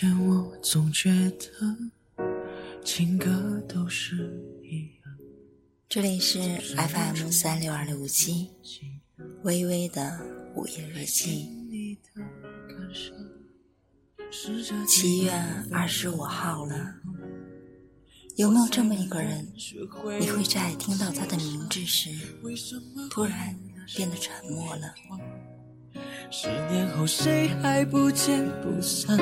[0.00, 1.76] 以前我总觉得
[2.82, 4.16] 情歌都是
[4.62, 5.14] 一样。
[5.90, 8.50] 这里是 FM 三六二六五七，
[9.42, 10.18] 微微的
[10.54, 11.50] 午夜日记。
[14.88, 15.32] 七月
[15.70, 16.94] 二十五号了，
[18.36, 19.46] 有没有这么一个人，
[20.18, 22.08] 你会在听到他的名字时，
[23.10, 23.54] 突然
[23.94, 24.94] 变得沉默了？
[26.30, 29.18] 十年后，谁还不见不散？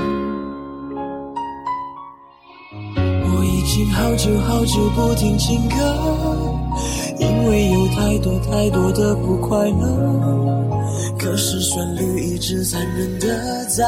[3.78, 5.76] 经好久好久不听情歌，
[7.20, 11.16] 因为有太多太多的不快乐。
[11.16, 13.86] 可是旋律一直残忍的在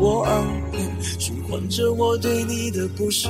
[0.00, 3.28] 我耳边循环着我对你的不舍。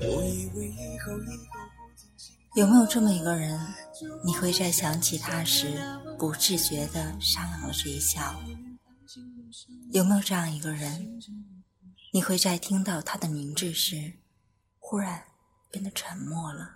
[0.00, 3.56] 我以为以后以后不听情有没有这么一个人，
[4.24, 5.68] 你会在想起他时？
[6.18, 8.20] 不自觉的上扬了嘴角。
[9.92, 11.20] 有没有这样一个人，
[12.12, 14.14] 你会在听到他的名字时，
[14.90, 15.22] 忽然
[15.70, 16.70] 变得沉默了？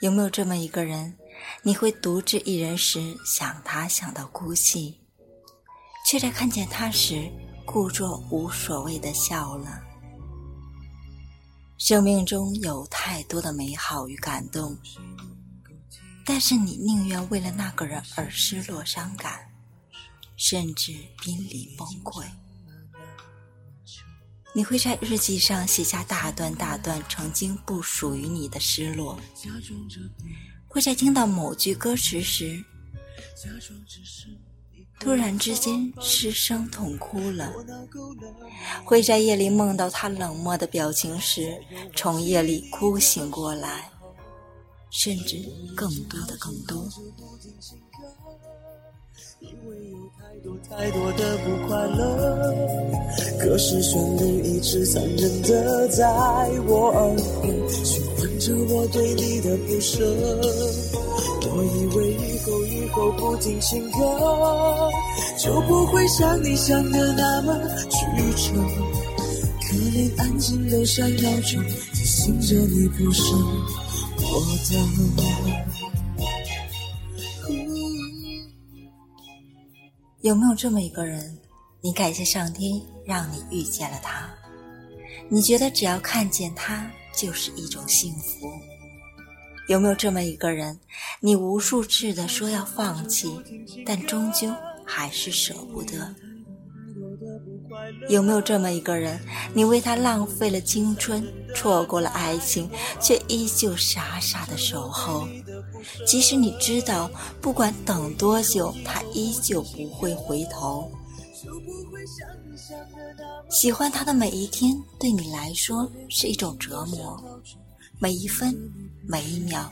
[0.00, 1.18] 有没有这么一个人，
[1.64, 5.00] 你会独自一人时想他想到哭泣，
[6.06, 7.28] 却在看见他时
[7.66, 9.82] 故作无所谓的笑了？
[11.78, 14.78] 生命中有太多的美好与感动。
[16.24, 19.50] 但是你宁愿为了那个人而失落、伤感，
[20.36, 22.24] 甚至濒临崩溃。
[24.52, 29.18] 你会在日记上写下大段大段曾经不属于你的失落，
[30.66, 32.62] 会在听到某句歌词时，
[34.98, 37.52] 突然之间失声痛哭了；
[38.84, 41.60] 会在夜里梦到他冷漠的表情时，
[41.94, 43.90] 从夜里哭醒过来。
[44.92, 45.36] 甚至
[45.76, 46.88] 更多的更多。
[49.40, 52.54] 因为有太多太多的不快乐，
[53.38, 56.06] 可是旋律一直残忍的在
[56.66, 57.52] 我耳边
[57.84, 60.04] 循环着我对你的不舍。
[61.52, 64.90] 我以为以后以后不听情歌，
[65.38, 67.96] 就不会像你想的那么曲
[68.36, 68.60] 折。
[69.62, 71.62] 可怜安静的闪耀中，
[71.94, 73.34] 提醒着你不舍。
[80.22, 81.38] 有没有这么一个人，
[81.80, 84.28] 你感谢上天让你遇见了他？
[85.30, 88.52] 你觉得只要看见他就是一种幸福？
[89.66, 90.78] 有没有这么一个人，
[91.20, 93.40] 你无数次的说要放弃，
[93.86, 94.54] 但终究
[94.84, 96.14] 还是舍不得？
[98.10, 99.18] 有没有这么一个人，
[99.54, 102.68] 你为他浪费了青春，错过了爱情，
[103.00, 105.26] 却依旧傻傻的守候？
[106.06, 107.10] 即使你知道，
[107.40, 110.90] 不管等多久，他依旧不会回头。
[113.50, 117.42] 喜欢他的每一天，对你来说是一种折磨，
[117.98, 118.54] 每一分
[119.06, 119.70] 每一秒，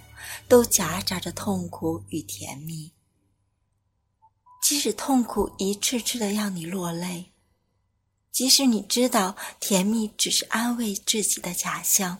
[0.49, 2.93] 都夹杂着痛苦与甜蜜。
[4.63, 7.33] 即使痛苦一次次的让你落泪。
[8.31, 12.19] 即使你知道甜蜜只是安慰自己的假象，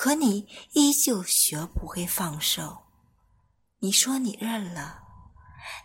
[0.00, 2.84] 可你依旧学不会放手。
[3.80, 5.02] 你说你认了，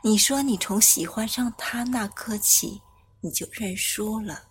[0.04, 2.82] 你说你从喜欢上他那刻起
[3.20, 4.48] 你就认输了。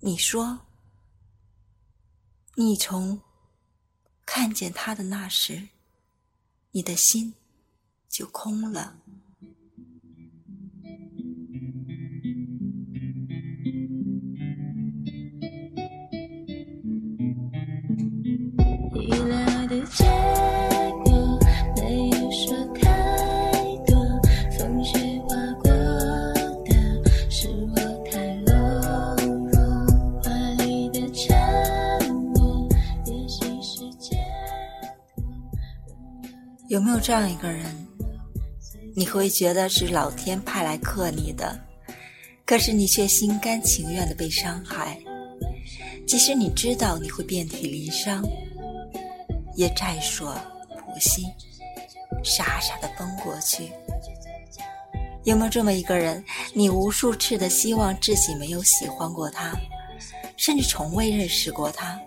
[0.00, 0.66] 你说
[2.56, 3.22] 你从
[4.26, 5.70] 看见他的那时，
[6.72, 7.34] 你的心
[8.10, 8.98] 就空了。
[36.68, 37.64] 有没有这样一个人，
[38.94, 41.58] 你会觉得是老天派来克你的，
[42.44, 44.98] 可是你却心甘情愿的被伤害，
[46.06, 48.22] 即使你知道你会遍体鳞伤。
[49.56, 50.32] 也在所
[50.86, 51.26] 不惜，
[52.22, 53.72] 傻傻的奔过去。
[55.24, 56.24] 有没有这么一个人，
[56.54, 59.52] 你无数次的希望自己没有喜欢过他，
[60.36, 62.00] 甚至从未认识过他。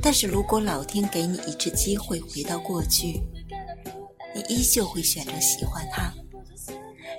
[0.00, 3.20] 但是如果老天给你一次机会回到过去，
[4.34, 6.12] 你依旧会选择喜欢他，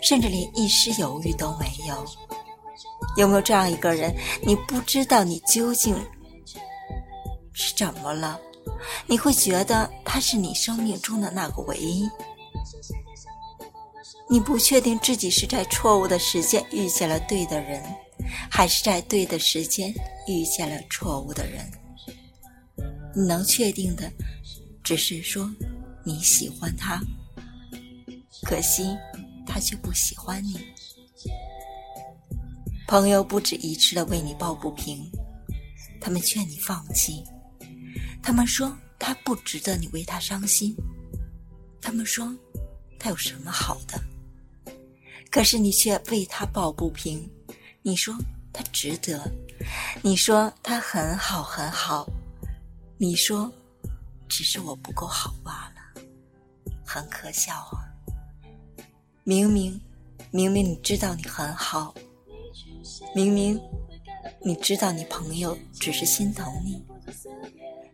[0.02, 2.06] 甚至连一丝犹豫都没有。
[3.18, 5.96] 有没有这样一个人，你不知道你究竟
[7.52, 8.40] 是怎么了？
[9.08, 12.10] 你会觉得他是你生命中的那个唯一，
[14.30, 17.84] 你不确定自己是在错误的时间遇见了对的人，
[18.50, 19.94] 还是在对的时间
[20.28, 21.70] 遇见了错误的人。
[23.16, 24.12] 你能确定的，
[24.84, 25.50] 只是说
[26.04, 27.00] 你喜欢他，
[28.44, 28.98] 可惜
[29.46, 30.60] 他却不喜欢你。
[32.88, 35.10] 朋友不止一次的为你抱不平，
[36.02, 37.24] 他们劝你放弃，
[38.24, 40.74] 他们说他不值得你为他伤心，
[41.82, 42.34] 他们说
[42.98, 44.02] 他有什么好的，
[45.30, 47.30] 可是你却为他抱不平，
[47.82, 48.16] 你说
[48.54, 49.30] 他值得，
[50.02, 52.08] 你说他很好很好。
[52.98, 53.52] 你说，
[54.30, 56.02] 只是我不够好罢了，
[56.86, 57.84] 很可笑啊！
[59.26, 59.78] 明明，
[60.32, 61.94] 明明你知道你很好，
[63.14, 63.60] 明明
[64.42, 66.82] 你知道你朋友只是心疼你，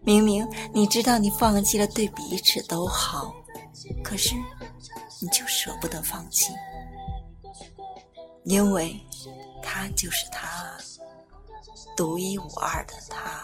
[0.01, 3.33] 明明你知道你放弃了对彼此都好，
[4.03, 4.33] 可是
[5.21, 6.53] 你就舍不得放弃，
[8.43, 8.99] 因为
[9.61, 10.75] 他就是他，
[11.95, 13.43] 独一无二的他。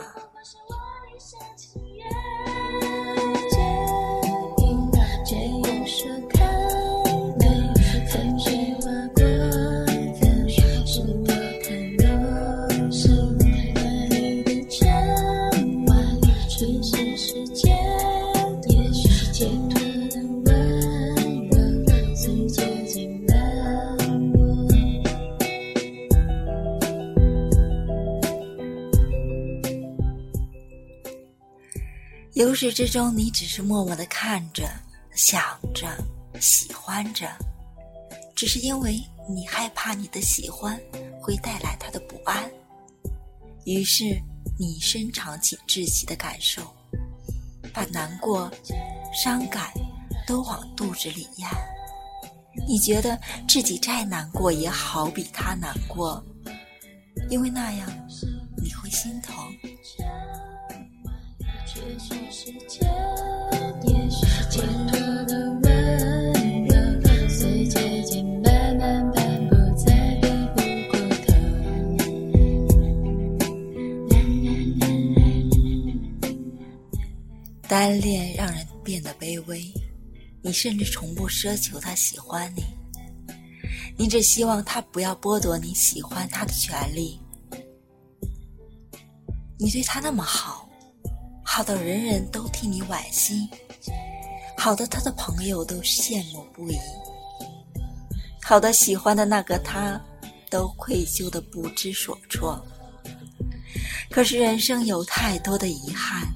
[32.35, 34.69] 由始至终，你只是默默的看着、
[35.13, 35.41] 想
[35.73, 35.87] 着、
[36.37, 37.29] 喜欢着，
[38.35, 40.77] 只是因为你害怕你的喜欢
[41.21, 42.51] 会带来他的不安，
[43.63, 44.21] 于是
[44.59, 46.61] 你深藏起自己的感受，
[47.73, 48.51] 把难过、
[49.13, 49.71] 伤感
[50.27, 51.49] 都往肚子里咽。
[52.67, 53.17] 你觉得
[53.47, 56.21] 自己再难过也好比他难过，
[57.29, 57.89] 因为那样
[58.61, 59.33] 你会心疼。
[77.67, 79.73] 单恋让人变得卑微，
[80.41, 82.63] 你甚至从不奢求他喜欢你，
[83.97, 87.19] 你只希望他不要剥夺你喜欢他的权利。
[89.59, 90.64] 你对他那么好。
[91.55, 93.47] 好的，人人都替你惋惜；
[94.57, 96.75] 好的，他的朋友都羡慕不已；
[98.43, 99.97] 好的，喜欢的那个他，
[100.49, 102.61] 都愧疚的不知所措。
[104.11, 106.27] 可是人生有太多的遗憾，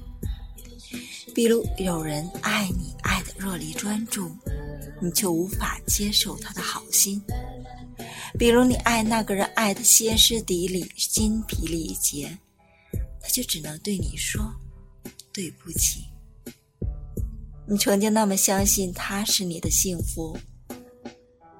[1.34, 4.34] 比如有人爱你爱的若离专注，
[5.02, 7.20] 你却无法接受他的好心；
[8.38, 12.38] 比如你爱那个人爱的歇斯底里、筋疲力竭，
[13.20, 14.50] 他就只能对你说。
[15.32, 16.06] 对不起，
[17.68, 20.36] 你曾经那么相信他是你的幸福，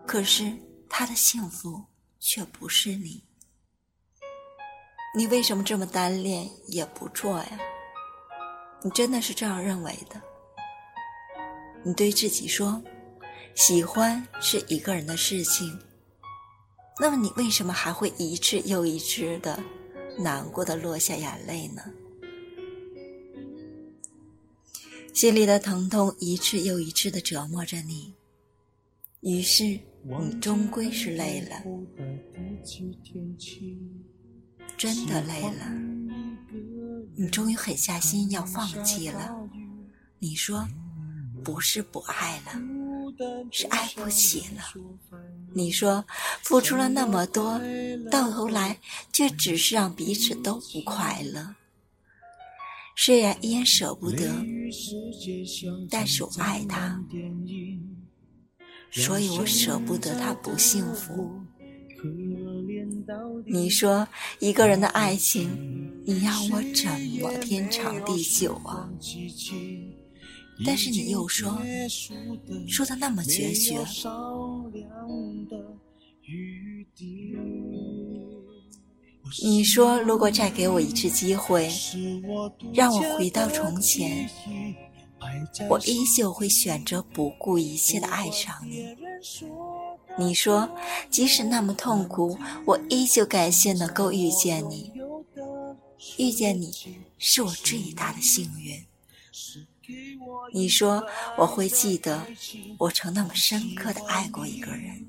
[0.07, 0.53] 可是
[0.89, 1.85] 他的幸福
[2.19, 3.25] 却不是你。
[5.17, 7.59] 你为什么这么单恋也不做呀？
[8.83, 10.21] 你真的是这样认为的？
[11.85, 12.83] 你对自己说，
[13.55, 15.79] 喜欢是一个人的事情，
[17.01, 19.63] 那么你为什么还会一次又一次的
[20.19, 21.83] 难过的落下眼泪呢？
[25.13, 28.15] 心里的疼痛一次又一次的折磨着你，
[29.21, 31.63] 于是你终归是累了，
[34.79, 35.71] 真的累了。
[37.17, 39.37] 你终于狠下心要放弃了。
[40.19, 40.67] 你说，
[41.45, 42.53] 不是不爱了，
[43.51, 44.63] 是爱不起了。
[45.53, 46.03] 你说，
[46.43, 47.61] 付出了那么多，
[48.11, 48.79] 到头来
[49.13, 51.55] 却只是让彼此都不快乐。
[52.97, 54.29] 虽然依然舍不得，
[55.89, 57.03] 但是我爱他，
[58.91, 61.31] 所以我舍不得他不幸福。
[63.47, 64.07] 你说
[64.39, 65.51] 一个人的爱情，
[66.05, 66.87] 你让我怎
[67.21, 68.91] 么天长地久啊？
[70.65, 71.61] 但是你又说，
[72.69, 73.79] 说的那么决绝。
[79.43, 81.71] 你说，如果再给我一次机会，
[82.75, 84.29] 让我回到从前，
[85.69, 88.97] 我依旧会选择不顾一切的爱上你。
[90.19, 90.69] 你说，
[91.11, 94.93] 即使那么痛苦，我依旧感谢能够遇见你。
[96.17, 96.73] 遇见你
[97.19, 98.85] 是我最大的幸运。
[100.53, 101.05] 你说
[101.37, 102.27] 我会记得，
[102.79, 105.07] 我曾那么深刻的爱过一个人。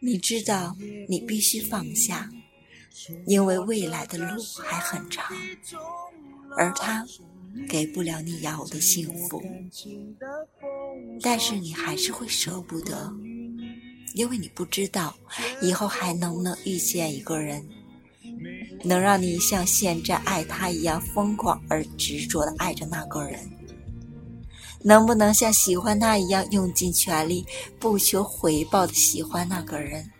[0.00, 0.76] 你知道，
[1.08, 2.28] 你必须放下，
[3.26, 5.34] 因为未来的路还很长，
[6.56, 7.06] 而他
[7.66, 9.42] 给不了你要的幸福。
[11.22, 13.10] 但是你还是会舍不得，
[14.14, 15.16] 因为你不知道
[15.62, 17.66] 以后还能不能遇见一个人。
[18.84, 23.38] 能让你像现在爱他一样疯狂而执着的爱着那个人，
[24.84, 27.46] 能不能像喜欢他一样用尽全力、
[27.78, 30.10] 不求回报的喜欢那个人？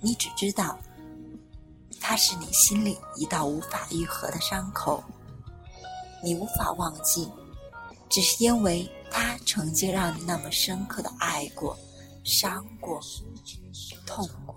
[0.00, 0.78] 你只知道，
[2.00, 5.02] 他是你心里一道无法愈合的伤口，
[6.22, 7.30] 你无法忘记，
[8.08, 11.78] 只是因为他曾经让你那么深刻的爱过、
[12.24, 13.00] 伤过、
[14.04, 14.56] 痛过。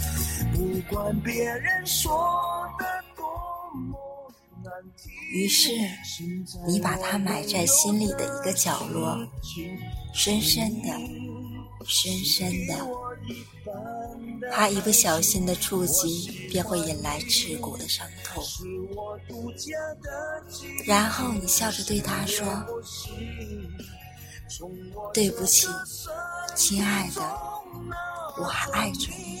[1.11, 2.09] 但别人说
[2.79, 2.85] 的
[3.17, 3.25] 多
[3.73, 4.71] 么难
[5.33, 5.69] 于是，
[6.65, 9.17] 你把它埋在心里的一个角落，
[10.13, 10.87] 深深的、
[11.85, 12.87] 深深的，
[14.53, 18.41] 怕一不小心的触及，便会引来刺骨的伤痛。
[20.85, 22.45] 然后你笑着对他说
[25.13, 25.67] ：“对不起，
[26.55, 27.21] 亲爱的，
[28.37, 29.40] 我还爱着你。”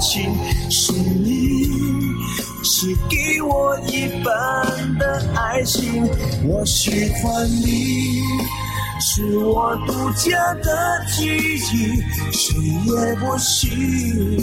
[0.00, 0.32] 情
[0.70, 1.64] 是你，
[2.62, 6.08] 是给我一半的爱情。
[6.44, 8.22] 我喜欢你，
[9.00, 12.00] 是我独家的记忆，
[12.32, 14.38] 谁也不行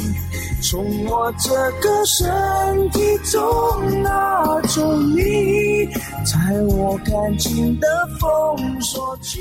[0.61, 1.49] 从我这
[1.81, 2.99] 个身体
[3.31, 5.85] 中拿走你，
[6.25, 7.87] 在我感情的
[8.19, 9.39] 封锁区。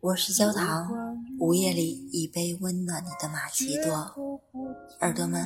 [0.00, 1.09] 我是焦糖，
[1.40, 4.40] 午夜里一杯温暖你的玛奇朵，
[5.00, 5.40] 耳朵们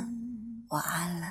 [0.69, 1.29] 晚安了。